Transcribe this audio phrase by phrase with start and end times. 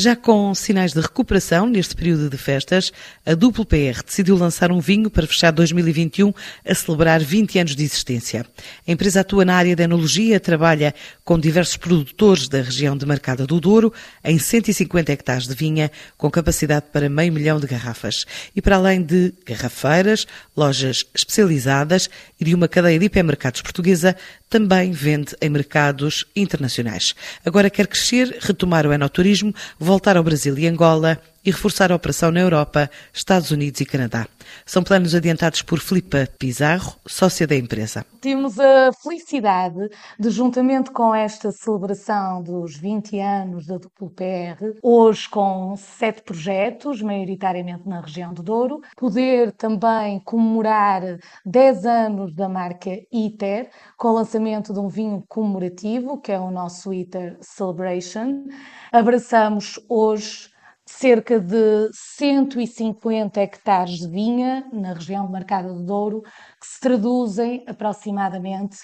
[0.00, 2.90] Já com sinais de recuperação neste período de festas,
[3.26, 6.32] a Duplo PR decidiu lançar um vinho para fechar 2021
[6.66, 8.46] a celebrar 20 anos de existência.
[8.88, 13.46] A empresa atua na área da enologia, trabalha com diversos produtores da região de Marcada
[13.46, 13.92] do Douro,
[14.24, 18.24] em 150 hectares de vinha, com capacidade para meio milhão de garrafas.
[18.56, 20.26] E para além de garrafeiras,
[20.56, 22.08] lojas especializadas
[22.40, 24.16] e de uma cadeia de hipermercados portuguesa,
[24.48, 27.14] também vende em mercados internacionais.
[27.44, 29.54] Agora quer crescer, retomar o enoturismo,
[29.90, 34.26] voltar ao Brasil e Angola e reforçar a operação na Europa, Estados Unidos e Canadá.
[34.66, 38.04] São planos adiantados por Filipa Pizarro, sócia da empresa.
[38.20, 45.74] Temos a felicidade de, juntamente com esta celebração dos 20 anos da WPR, hoje com
[45.76, 51.02] sete projetos, maioritariamente na região do Douro, poder também comemorar
[51.46, 56.50] 10 anos da marca ITER, com o lançamento de um vinho comemorativo, que é o
[56.50, 58.44] nosso ITER Celebration.
[58.92, 60.49] Abraçamos hoje
[60.98, 67.64] cerca de 150 hectares de vinha na região de Marcada do Douro, que se traduzem
[67.66, 68.78] aproximadamente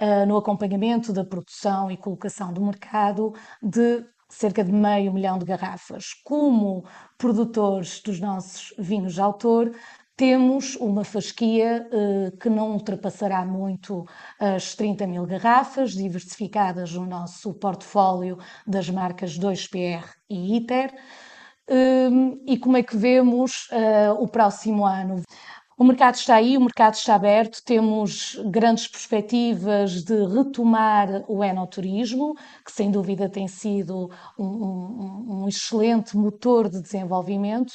[0.00, 5.44] uh, no acompanhamento da produção e colocação do mercado de cerca de meio milhão de
[5.44, 6.14] garrafas.
[6.24, 6.84] Como
[7.16, 9.72] produtores dos nossos vinhos de autor,
[10.16, 14.04] temos uma fasquia uh, que não ultrapassará muito
[14.38, 20.92] as 30 mil garrafas, diversificadas no nosso portfólio das marcas 2PR e ITER.
[21.68, 25.22] Um, e como é que vemos uh, o próximo ano.
[25.78, 32.34] O mercado está aí, o mercado está aberto, temos grandes perspectivas de retomar o enoturismo,
[32.64, 37.72] que sem dúvida tem sido um, um, um excelente motor de desenvolvimento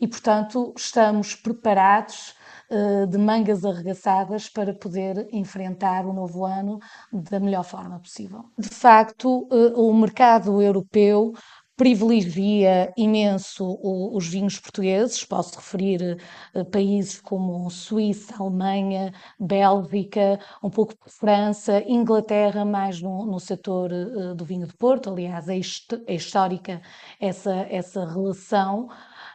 [0.00, 2.34] e, portanto, estamos preparados
[2.70, 6.78] uh, de mangas arregaçadas para poder enfrentar o novo ano
[7.12, 8.46] da melhor forma possível.
[8.58, 11.32] De facto, uh, o mercado europeu
[11.76, 16.18] privilegia imenso os vinhos portugueses, posso referir
[16.54, 24.34] uh, países como Suíça, Alemanha, Bélgica, um pouco França, Inglaterra, mais no, no setor uh,
[24.34, 25.58] do vinho de Porto, aliás, é,
[26.06, 26.80] é histórica
[27.20, 28.88] essa, essa relação.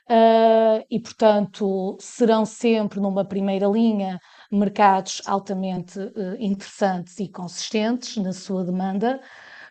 [0.09, 4.19] Uh, e, portanto, serão sempre numa primeira linha
[4.51, 5.99] mercados altamente
[6.39, 9.21] interessantes e consistentes na sua demanda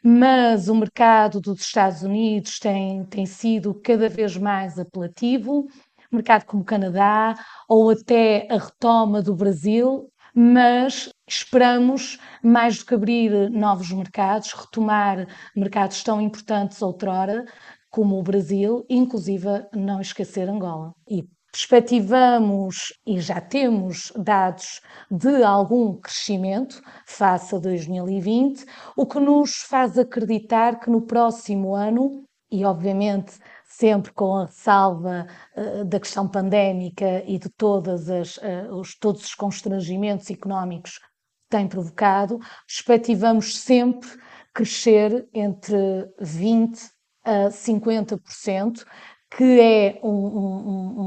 [0.03, 5.67] mas o mercado dos Estados Unidos tem, tem sido cada vez mais apelativo,
[6.11, 7.35] mercado como o Canadá
[7.69, 15.27] ou até a retoma do Brasil, mas esperamos, mais do que abrir novos mercados, retomar
[15.57, 17.45] mercados tão importantes outrora
[17.91, 20.95] como o Brasil, inclusive não esquecer Angola.
[21.09, 21.27] E
[21.59, 24.81] perspectivamos e já temos dados
[25.11, 28.65] de algum crescimento face a 2020,
[28.97, 33.33] o que nos faz acreditar que no próximo ano, e obviamente
[33.67, 35.27] sempre com a ressalva
[35.57, 41.07] uh, da questão pandémica e de todas as, uh, os, todos os constrangimentos económicos que
[41.51, 42.39] tem provocado,
[42.69, 44.09] perspectivamos sempre
[44.55, 45.77] crescer entre
[46.23, 46.91] 20%
[47.25, 48.85] a 50%,
[49.31, 51.01] que é um, um,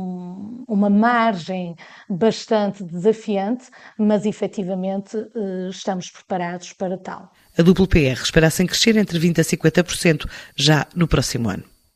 [0.71, 1.75] uma margem
[2.09, 3.65] bastante desafiante,
[3.97, 7.29] mas efetivamente eh, estamos preparados para tal.
[7.57, 11.65] A WPR espera-se crescer entre 20% a 50% já no próximo ano.